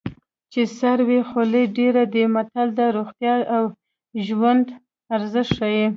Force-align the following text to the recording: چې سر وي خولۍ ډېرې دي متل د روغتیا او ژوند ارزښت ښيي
چې 0.51 0.61
سر 0.77 0.97
وي 1.07 1.19
خولۍ 1.29 1.63
ډېرې 1.77 2.03
دي 2.13 2.23
متل 2.35 2.67
د 2.79 2.81
روغتیا 2.95 3.33
او 3.55 3.63
ژوند 4.27 4.65
ارزښت 5.15 5.51
ښيي 5.57 5.87